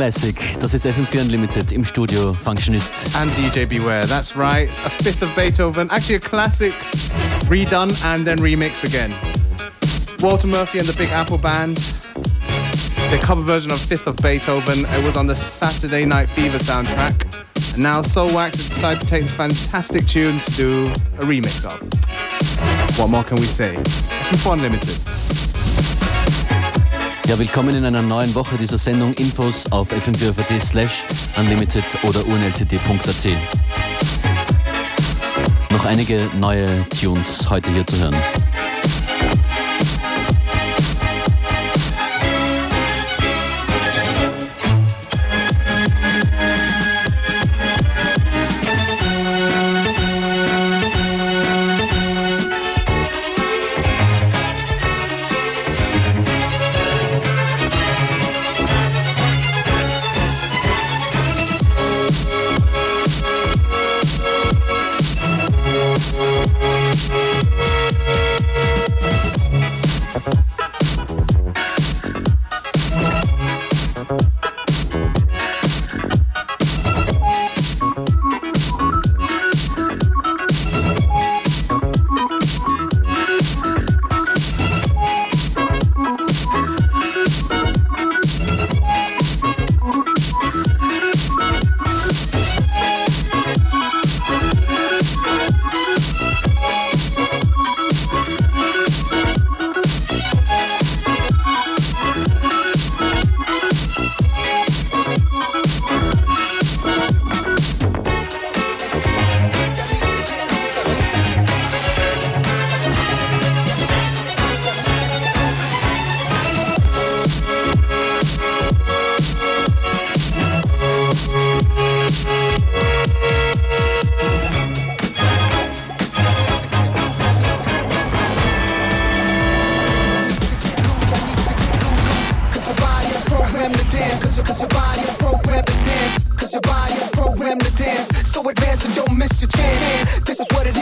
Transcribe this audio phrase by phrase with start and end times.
[0.00, 0.58] classic.
[0.58, 3.14] Das ist FM4 Unlimited im Studio Functionist.
[3.16, 4.70] And DJ Beware, that's right.
[4.86, 6.72] A fifth of Beethoven, actually a classic
[7.50, 9.12] redone and then remixed again.
[10.20, 11.76] Walter Murphy and the Big Apple Band,
[13.10, 14.86] the cover version of Fifth of Beethoven.
[14.88, 17.26] It was on the Saturday Night Fever soundtrack.
[17.74, 20.86] And now Soulwax has decided to take this fantastic tune to do
[21.18, 21.78] a remix of.
[22.98, 23.74] What more can we say?
[23.76, 25.09] FM4 Unlimited.
[27.30, 29.14] Ja, willkommen in einer neuen Woche dieser Sendung.
[29.14, 31.04] Infos auf fm4 slash
[31.36, 33.28] unlimited oder unltd.at.
[35.70, 38.16] Noch einige neue Tunes heute hier zu hören.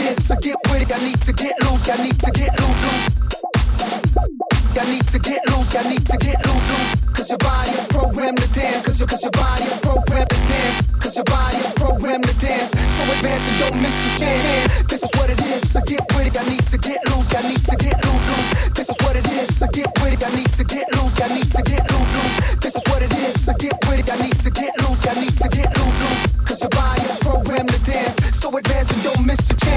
[0.09, 0.31] this.
[0.31, 0.93] I get with it.
[0.93, 1.89] I need to get loose.
[1.89, 3.09] I need to get loose, loose.
[4.79, 5.75] I need to get loose.
[5.77, 6.95] I need to get loose, loose.
[7.13, 8.87] Cause your body is programmed to dance.
[8.87, 10.79] Cause your, cause your body is programmed to dance.
[11.03, 12.71] Cause your body is programmed to dance.
[12.71, 14.83] So advance and don't miss your chance.
[14.85, 15.77] This is what it is.
[15.77, 16.37] I get with it.
[16.39, 17.35] I need to get loose.
[17.35, 18.69] I need to get loose, loose.
[18.71, 19.63] This is what it is.
[19.63, 20.23] I get with it.
[20.25, 21.21] I need to get loose.
[21.21, 22.55] I need to get loose, loose.
[22.63, 23.49] This is what it is.
[23.49, 24.11] I get with it.
[24.11, 25.07] I need to get loose.
[25.07, 26.25] I need to get loose, loose.
[26.47, 28.15] Cause your body is programmed to dance.
[28.39, 29.68] So advance and don't miss your chance.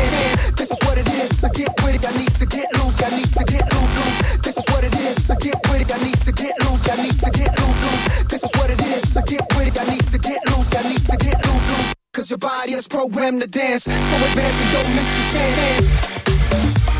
[5.94, 6.90] I need to get loose.
[6.90, 8.24] I need to get loose, loose.
[8.24, 9.13] This is what it is.
[9.13, 9.81] So get with it.
[9.81, 10.74] I need to get loose.
[10.75, 11.93] I need to get loose, loose.
[12.14, 13.84] Cause your body is programmed to dance.
[13.84, 16.91] So advance and don't miss your chance.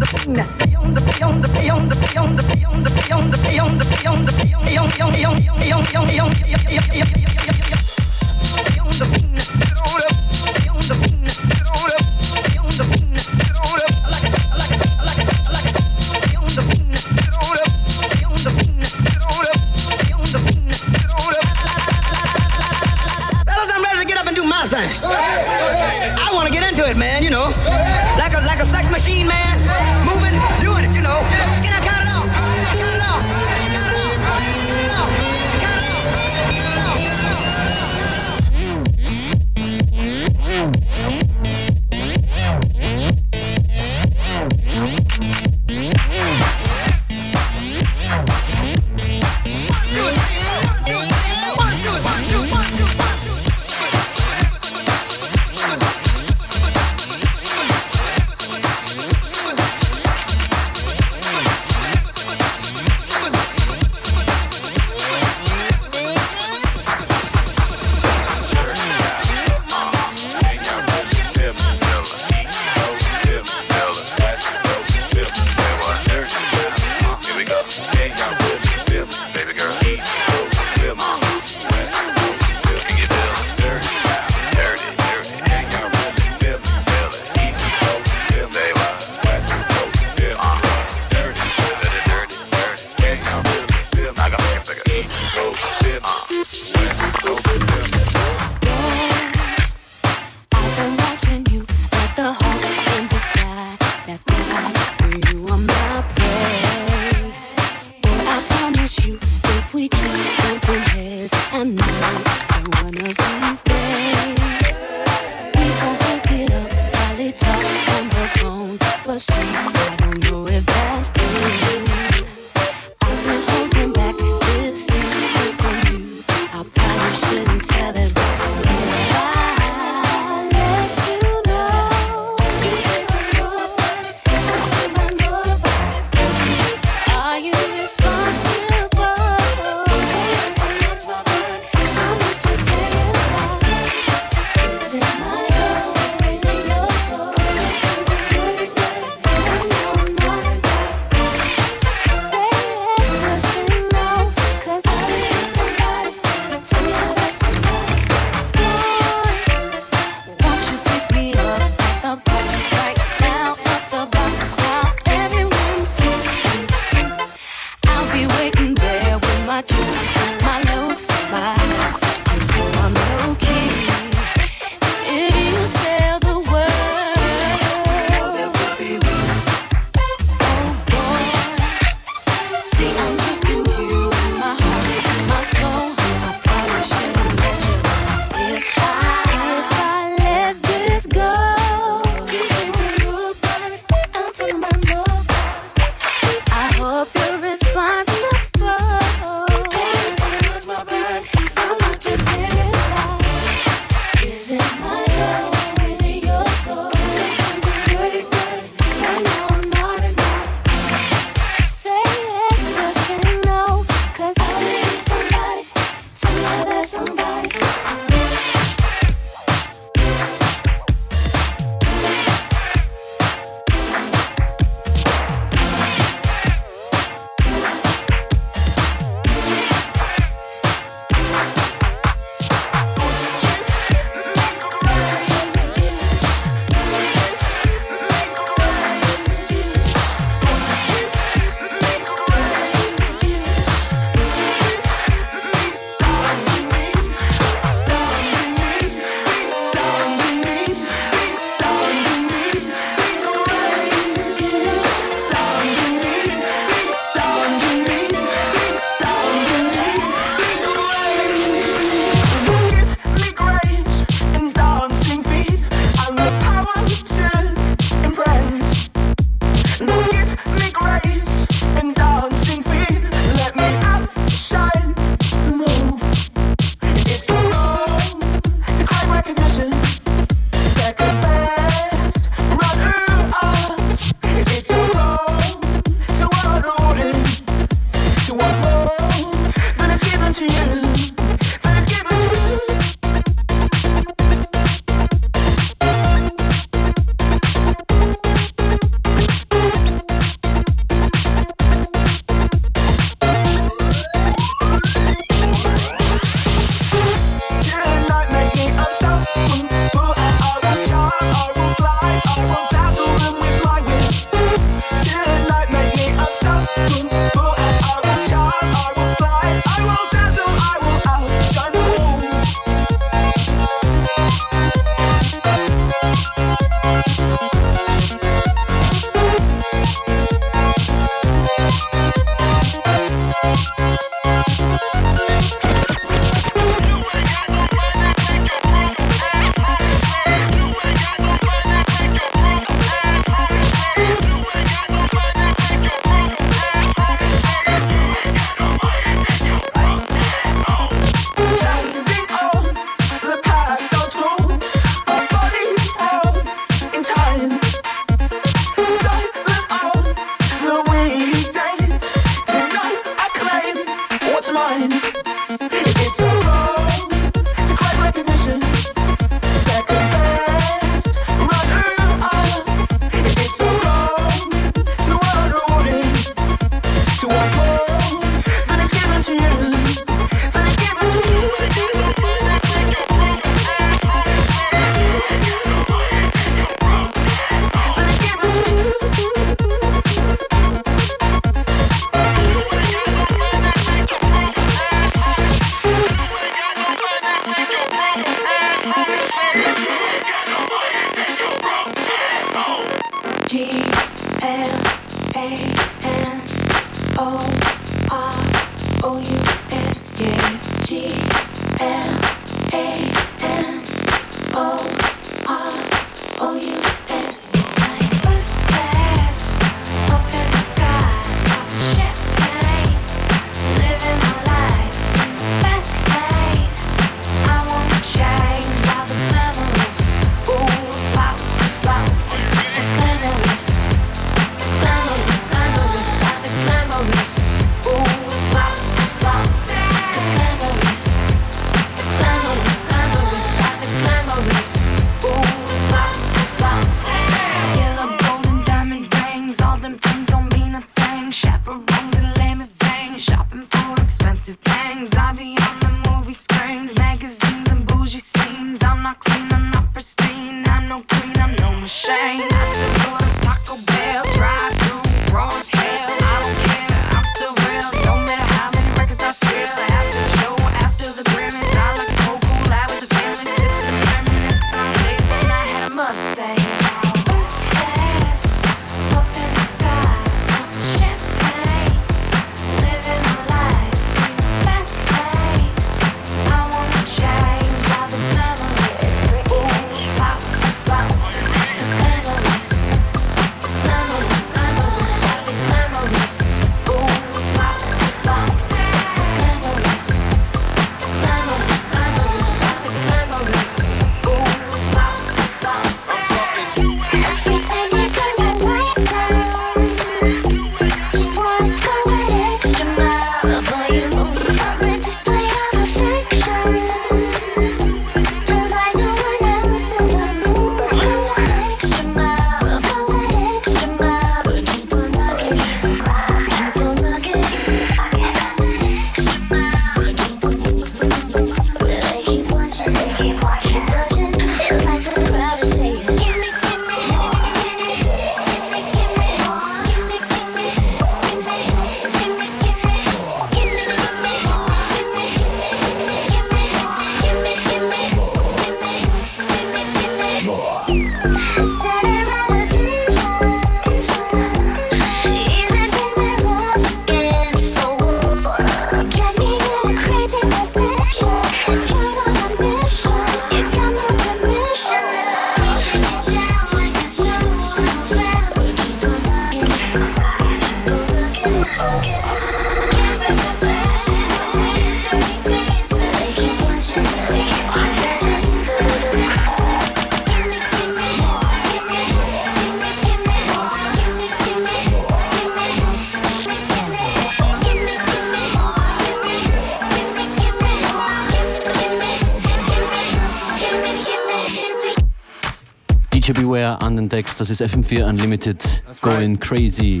[597.48, 599.38] Das ist FM4 Unlimited Going.
[599.38, 600.00] Crazy.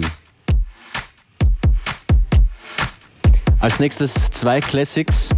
[3.60, 5.28] Als nächstes zwei Classics,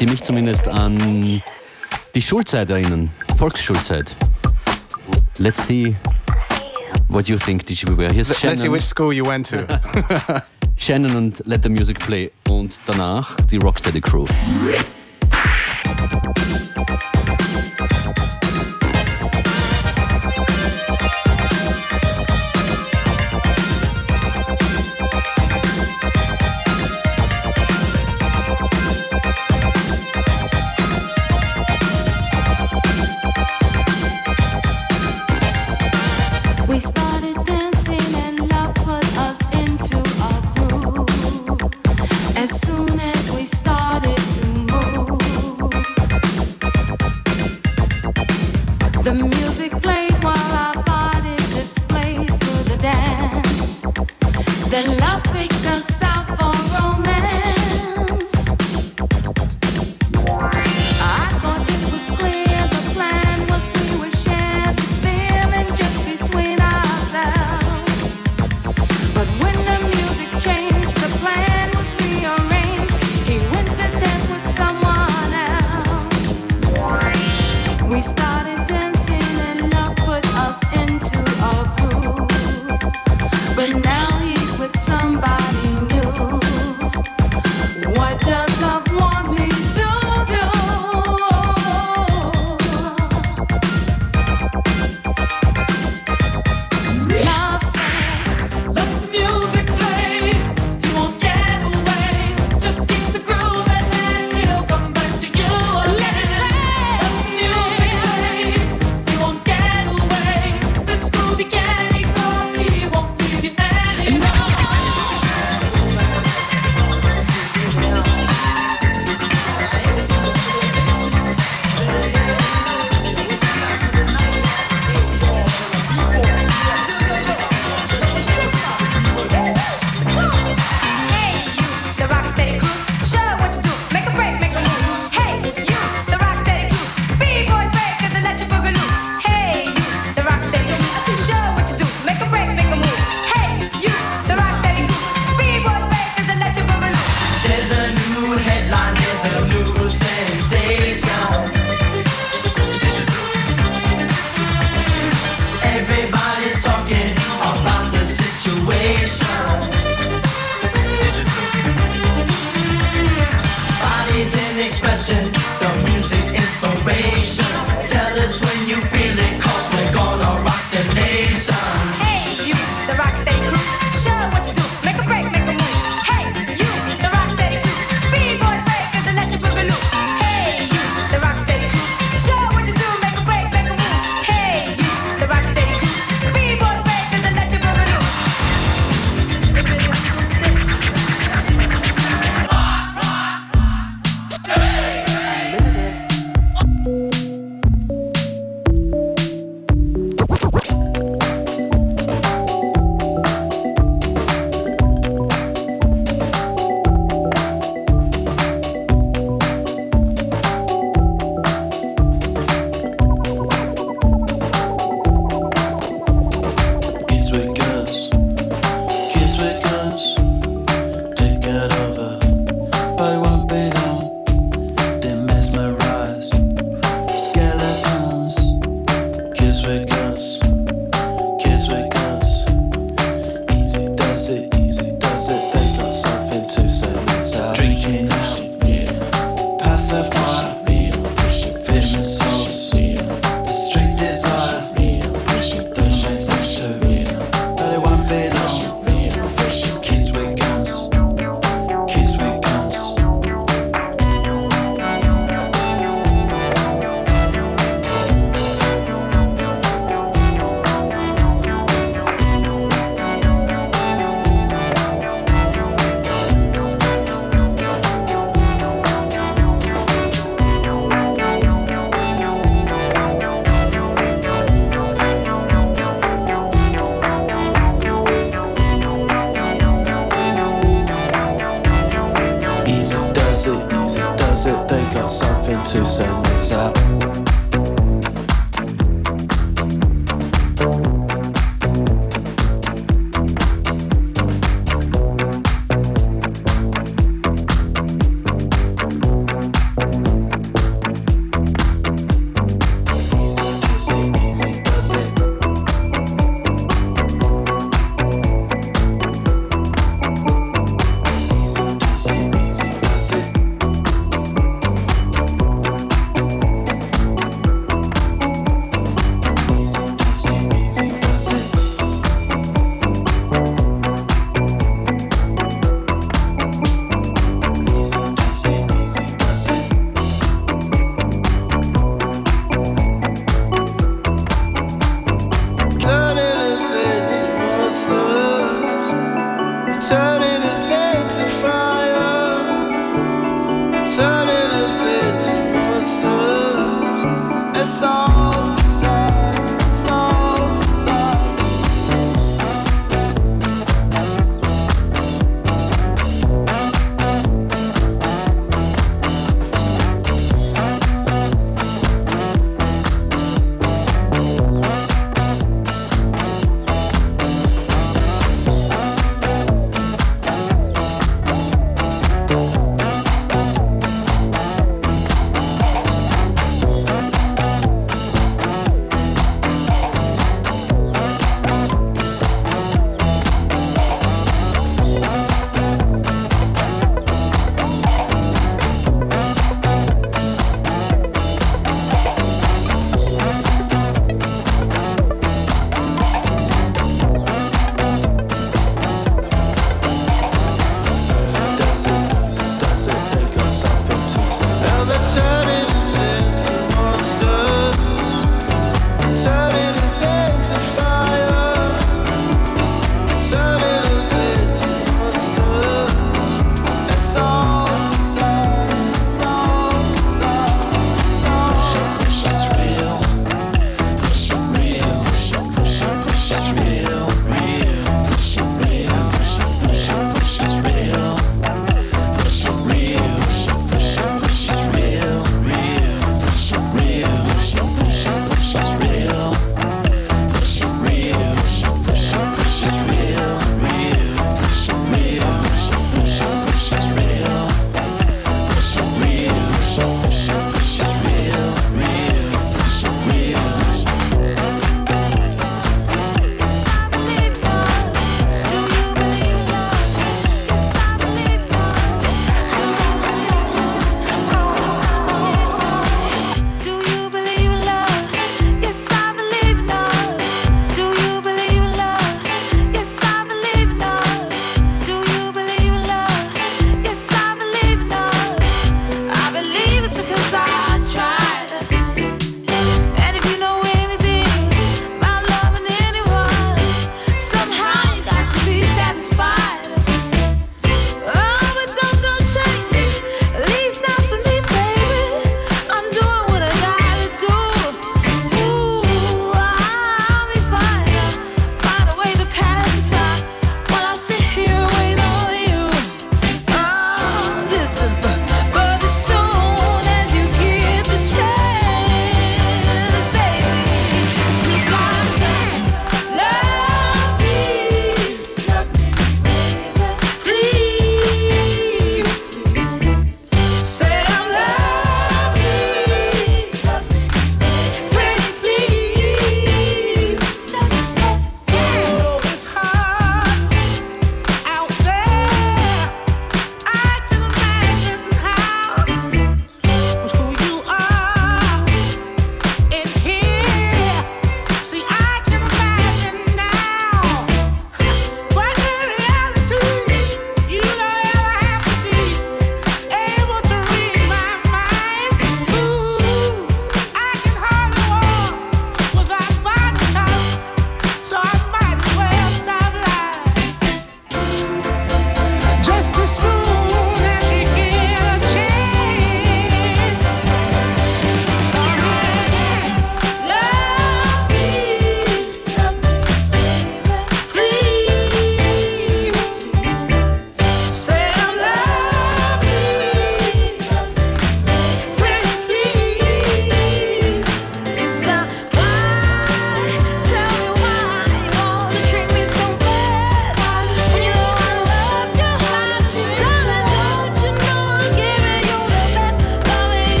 [0.00, 1.42] die mich zumindest an
[2.14, 4.14] die Schulzeit erinnern, Volksschulzeit.
[5.38, 5.96] Let's see
[7.08, 8.12] what you think, DJ Beware.
[8.12, 8.56] Here's Let's Shannon.
[8.58, 9.66] see which school you went to.
[10.76, 14.26] Shannon und Let the Music Play und danach die Rocksteady Crew.
[36.80, 37.07] stop.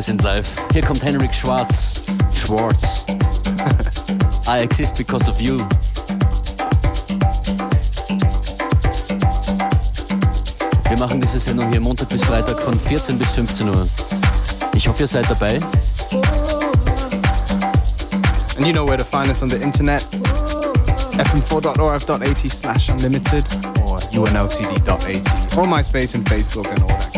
[0.00, 0.48] Wir sind live.
[0.72, 2.00] Hier kommt Henrik Schwarz.
[2.34, 3.04] Schwarz.
[4.48, 5.58] I exist because of you.
[10.88, 13.86] Wir machen diese Sendung hier Montag bis Freitag von 14 bis 15 Uhr.
[14.72, 15.58] Ich hoffe, ihr seid dabei.
[18.56, 20.02] And you know where to find us on the internet.
[21.18, 23.44] fm4.orf.at slash unlimited
[23.84, 27.09] or unltd.at or MySpace and Facebook and all that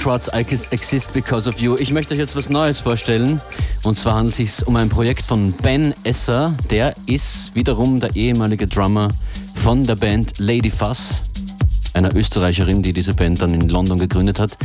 [0.01, 1.77] Schwarz, exist because of you.
[1.77, 3.39] Ich möchte euch jetzt was Neues vorstellen.
[3.83, 6.55] Und zwar handelt es sich um ein Projekt von Ben Esser.
[6.71, 9.09] Der ist wiederum der ehemalige Drummer
[9.53, 11.21] von der Band Lady Fuss,
[11.93, 14.57] einer Österreicherin, die diese Band dann in London gegründet hat.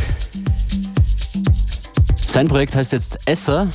[2.27, 3.68] Sein Projekt heißt jetzt Esser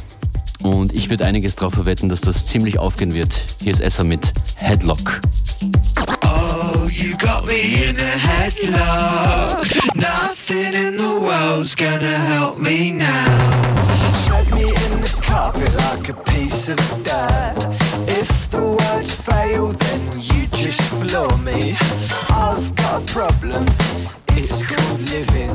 [0.64, 3.40] und ich würde einiges darauf verwetten, dass das ziemlich aufgehen wird.
[3.62, 5.22] Hier ist Esser mit Headlock.
[6.24, 9.68] Oh, you got me in a headlock.
[9.96, 10.91] Nothing in
[11.32, 13.26] world's gonna help me now.
[14.22, 17.56] Shred me in the carpet like a piece of dirt.
[18.20, 21.76] If the words fail, then you just floor me.
[22.30, 23.64] I've got a problem,
[24.40, 25.54] it's called living.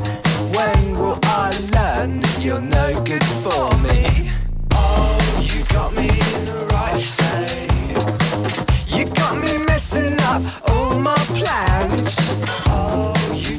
[0.57, 4.31] When will I learn that you're no good for me?
[4.71, 5.17] Oh,
[5.51, 7.69] you got me in the right state.
[8.95, 12.15] You got me messing up all my plans.
[12.67, 13.56] Oh, you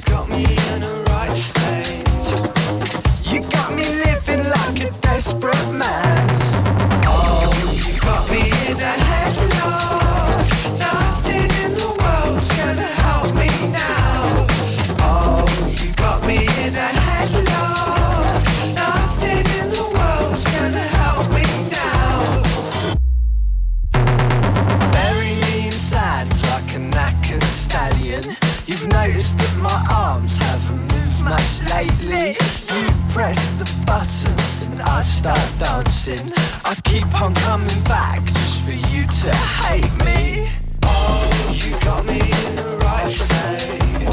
[28.88, 32.36] You've noticed that my arms haven't moved much lately.
[32.72, 34.32] You press the button
[34.64, 36.32] and I start dancing.
[36.64, 40.50] I keep on coming back just for you to hate me.
[40.84, 44.08] Oh, you got me in the right state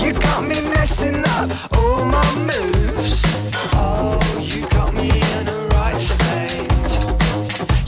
[0.00, 3.22] You got me messing up all my moves.
[3.74, 6.72] Oh, you got me in the right state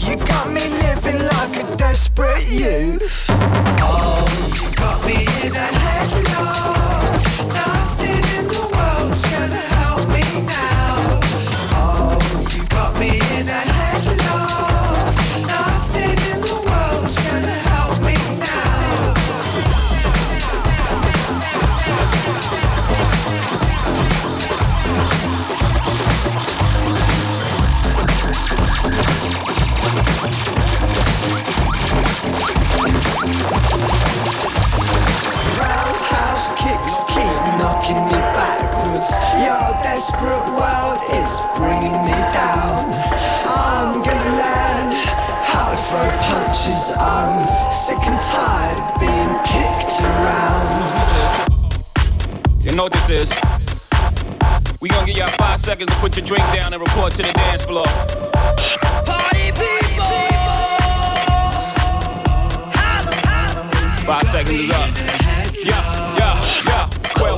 [0.07, 3.26] You got me living like a desperate youth.
[52.77, 53.31] Know what this is?
[54.81, 57.33] We gonna give y'all five seconds to put your drink down and report to the
[57.33, 57.85] dance floor.
[59.07, 60.05] Party people!
[64.05, 65.16] Five seconds is up.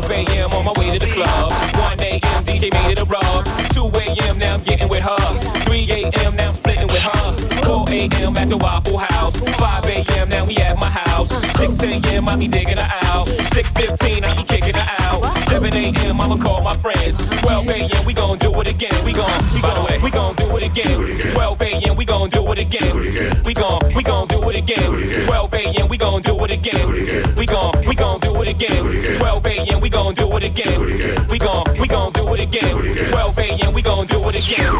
[0.09, 0.29] Yeah, yeah, yeah.
[0.29, 0.53] 12 a.m.
[0.55, 1.53] on my way to the club.
[1.77, 2.44] 1 a.m.
[2.44, 3.44] DJ made it a rub.
[3.77, 4.38] 2 a.m.
[4.38, 5.16] now I'm getting with her.
[5.64, 6.37] 3 a.m.
[6.37, 7.33] now I'm splitting with her.
[7.64, 8.37] 4 a.m.
[8.37, 9.40] at the Waffle House.
[9.40, 10.29] 5 a.m.
[10.31, 11.29] now we at my house.
[11.59, 12.29] 6 a.m.
[12.29, 13.29] I be digging her out.
[13.29, 15.25] 6:15 I be kicking her out.
[15.49, 16.21] 7 a.m.
[16.21, 17.27] I'ma call my friends.
[17.27, 18.07] 12 a.m.
[18.07, 18.97] we gon' do it again.
[19.05, 21.32] We gon' we gon' we gon' do it again.
[21.35, 21.97] 12 a.m.
[21.97, 23.45] we gon' do it again.
[23.45, 25.24] We gon' we gon' do it again.
[25.26, 25.89] 12 a.m.
[25.89, 27.37] we gon' do it again.
[27.37, 29.14] We gon' we gon' do it again.
[29.18, 29.80] 12 a.m.
[29.80, 30.80] we gon' do it again.
[31.28, 32.76] We gon' we gon' do it again.
[33.07, 33.72] 12 a.m.
[33.72, 34.70] we gon' oh do it again.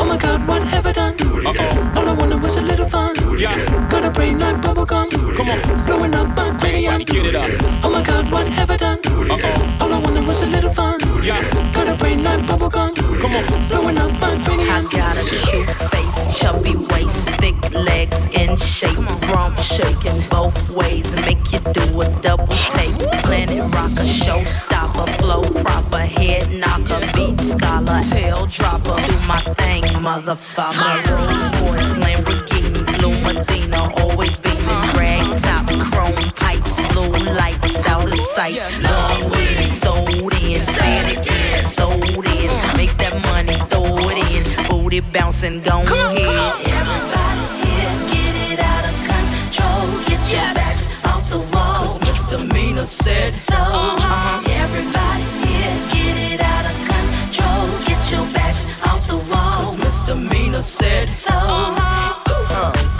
[0.00, 1.14] Oh my god, what have I done?
[1.20, 1.92] Uh-oh.
[1.96, 3.14] All I wanted was a little fun.
[3.38, 3.54] Yeah.
[3.90, 5.36] Got a brain like bubblegum.
[5.36, 5.86] Come on.
[5.86, 7.02] Blowing up my cranium.
[7.04, 7.50] Get it up.
[7.84, 9.00] Oh my god, what have I done?
[9.04, 9.78] Uh-oh.
[9.80, 11.03] All I wanted was a little fun.
[11.24, 11.40] Yeah.
[11.72, 12.94] Got a brain like bubblegum.
[13.22, 13.68] Come on.
[13.68, 14.84] Blowing up my I cranium.
[14.92, 18.98] got a cute face, chubby waist, thick legs in shape,
[19.32, 22.46] rump shaking both ways, make you do a double
[22.76, 22.92] take.
[23.24, 29.00] Planet rock, rocker, showstopper, flow proper, head knocker, beat scholar, tail dropper.
[29.06, 30.92] Do my thing, motherfucker.
[31.08, 35.03] Rolls Royce, Lamborghini, blue Medina, always beaming, rag
[35.40, 38.58] top, chrome pipes, blue lights out of sight.
[38.82, 42.50] Long weed, sold in, it again, sold in.
[42.76, 46.54] Make that money, throw it in, booty bouncing, go ahead.
[46.66, 49.86] Everybody here, get it out of control.
[50.08, 51.82] Get your backs off the wall.
[51.82, 53.56] Cause misdemeanor said so.
[53.56, 54.42] Uh-huh.
[54.62, 57.66] Everybody here, get it out of control.
[57.88, 59.64] Get your backs off the wall.
[59.64, 61.32] Cause misdemeanor said so.
[61.34, 62.93] Uh,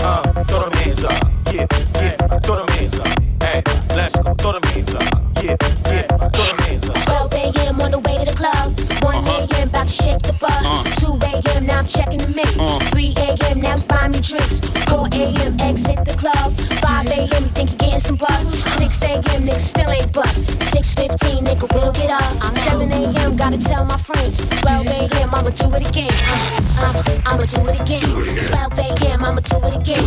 [0.53, 1.03] hands.
[1.03, 1.19] Yeah,
[1.53, 1.65] yeah,
[2.69, 2.99] hands.
[3.43, 3.61] Hey,
[3.95, 4.33] let's go.
[4.35, 5.03] Throw them hands up.
[5.43, 5.55] Yeah,
[5.91, 7.29] yeah, throw them hands up.
[7.29, 7.81] 12 a.m.
[7.81, 8.73] on the way to the club.
[9.03, 9.69] 1 a.m.
[9.69, 10.51] about to shake the butt.
[10.63, 10.83] Uh.
[10.95, 11.65] 2 a.m.
[11.65, 12.57] now I'm checking the mix.
[12.59, 12.79] Uh.
[12.91, 13.61] 3 a.m.
[13.61, 14.69] now find me drinks.
[14.89, 15.59] 4 a.m.
[15.61, 16.74] exit the club.
[19.45, 20.57] Nigga still ain't bust.
[20.73, 22.23] 6:15 nigga will get up.
[22.65, 23.37] 7 a.m.
[23.37, 24.45] gotta tell my friends.
[24.45, 25.29] 12 a.m.
[25.33, 26.09] I'ma do it again.
[26.25, 28.01] Uh, uh, I'ma do it again.
[28.01, 29.23] 12 a.m.
[29.23, 30.05] I'ma do it again.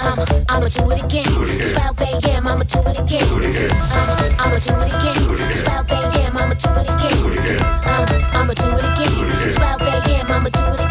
[0.00, 1.26] Uh, I'ma do it again.
[1.26, 2.46] 12 a.m.
[2.46, 3.26] I'ma do it again.
[3.68, 5.18] Uh, I'ma do it again.
[5.64, 6.36] 12 a.m.
[6.36, 7.58] I'ma do it again.
[7.84, 8.06] Uh,
[8.38, 9.12] I'ma do it again.
[9.58, 10.26] 12 a.m.
[10.30, 10.87] I'ma do it again.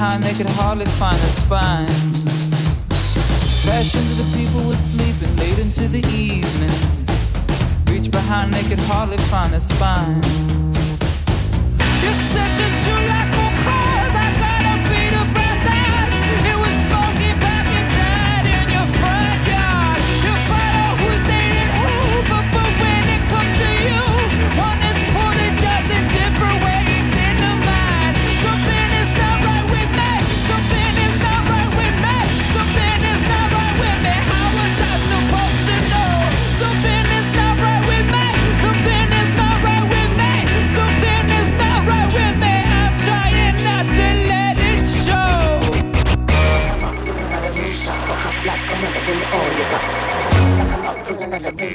[0.00, 2.24] behind, they could hardly find their spines.
[3.62, 6.78] Crash into the people were sleeping late into the evening.
[7.84, 10.26] Reach behind, they could hardly find their spines.
[12.02, 12.79] You're second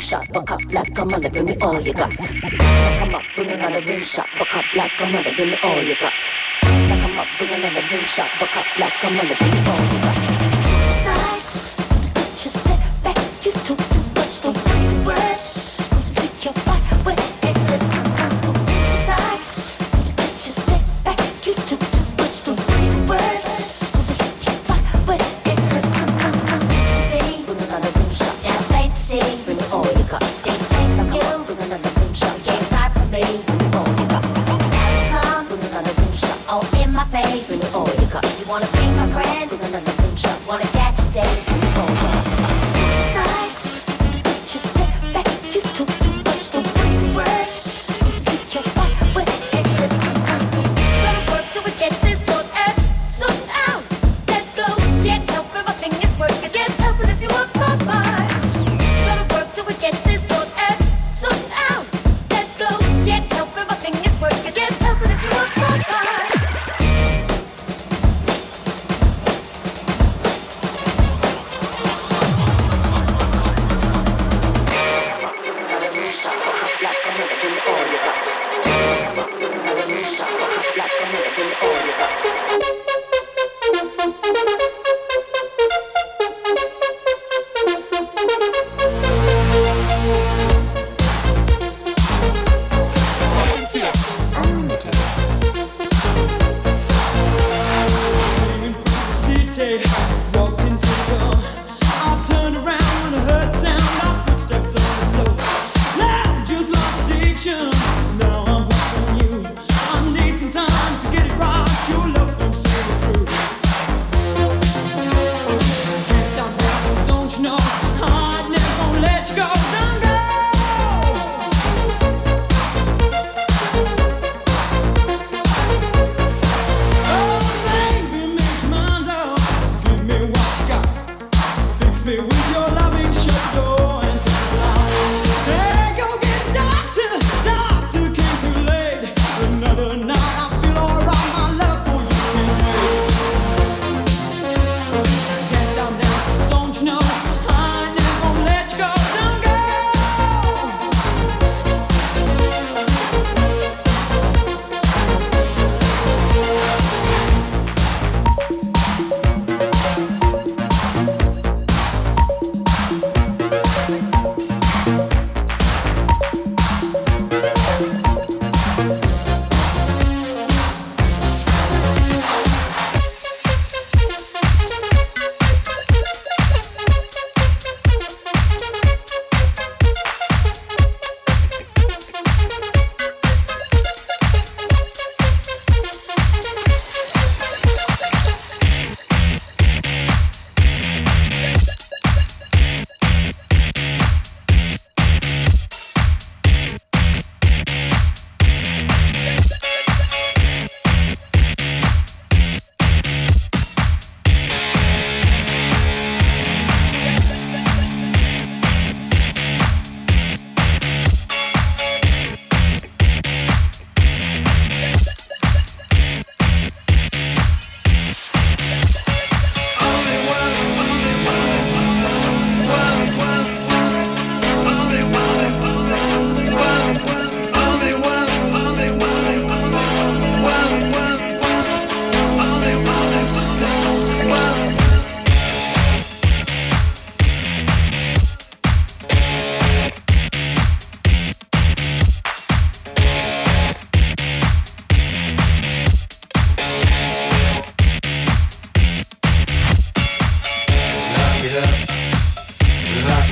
[0.06, 2.12] shot, buck up like a mother, give me all you got.
[3.00, 5.96] Come up, bring another rim shot, buck up like a mother, give me all you
[5.96, 6.14] got.
[6.62, 10.00] Come up, bring another rim shot, buck up like a mother, give me all you
[10.00, 10.05] got.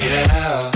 [0.05, 0.72] yeah.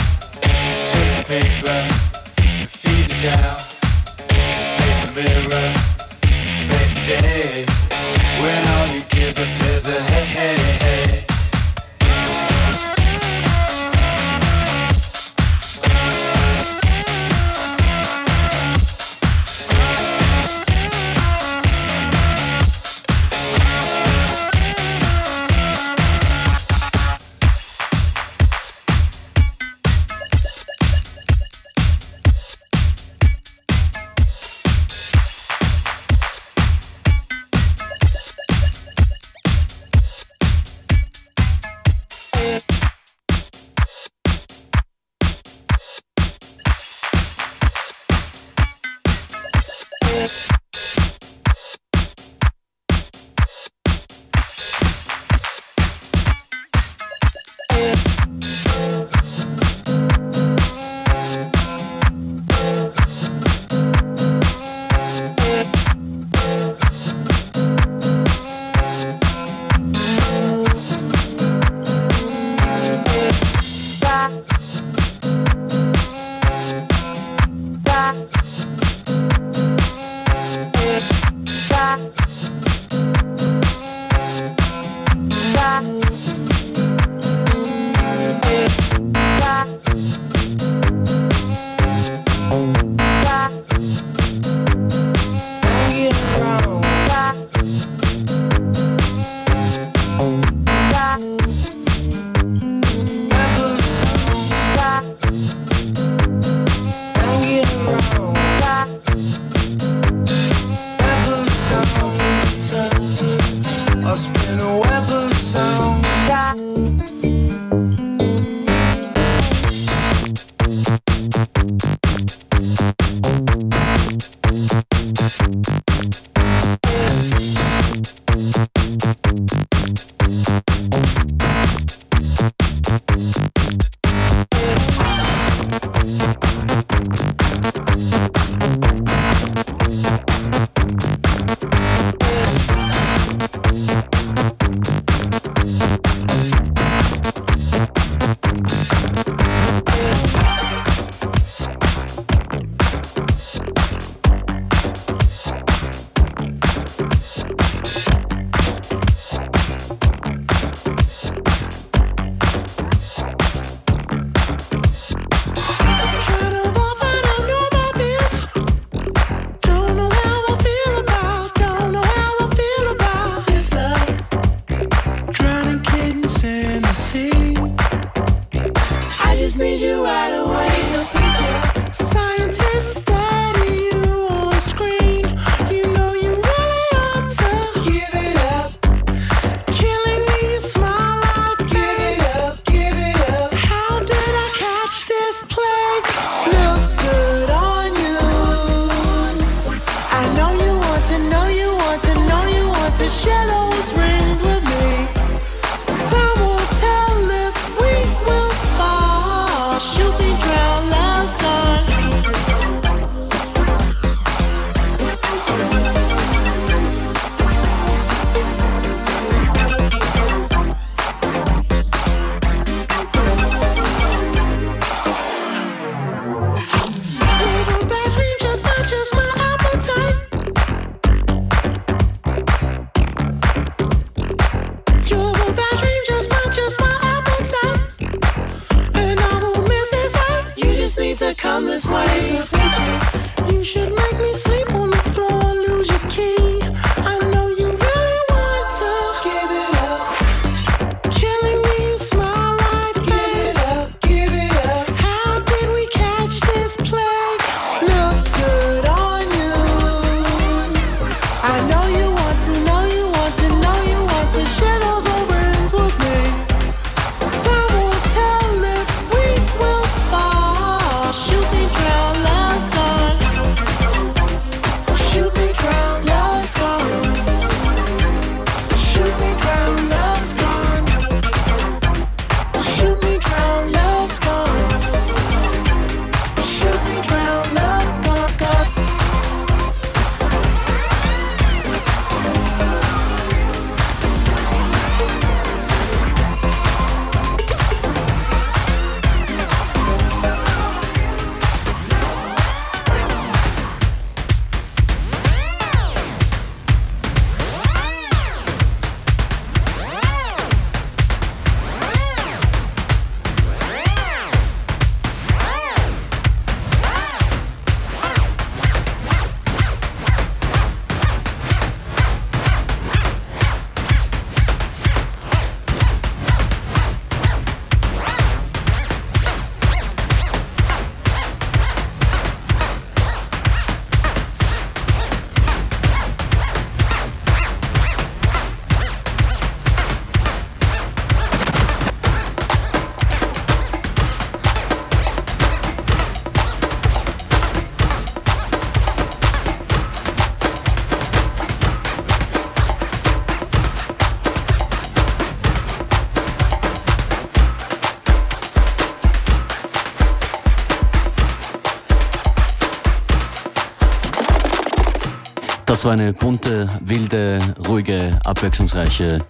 [365.78, 369.23] Das war eine bunte, wilde, ruhige, abwechslungsreiche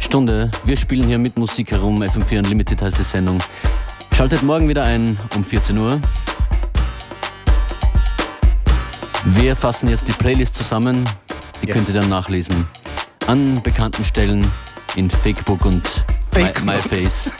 [0.00, 0.50] Stunde.
[0.64, 2.02] Wir spielen hier mit Musik herum.
[2.02, 3.38] FM4 Unlimited heißt die Sendung.
[4.12, 6.00] Schaltet morgen wieder ein um 14 Uhr.
[9.26, 11.08] Wir fassen jetzt die Playlist zusammen.
[11.62, 11.76] Die Yes.
[11.76, 12.66] könnt ihr dann nachlesen.
[13.28, 14.44] An bekannten Stellen
[14.96, 16.64] in Facebook und My, Facebook.
[16.64, 17.30] MyFace.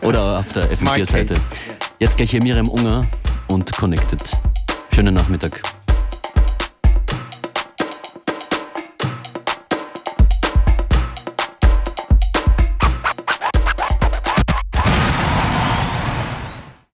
[0.00, 1.34] Oder auf der FM4-Seite.
[1.98, 3.04] Jetzt gleich hier Miriam Unger
[3.46, 4.22] und Connected.
[4.90, 5.60] Schönen Nachmittag.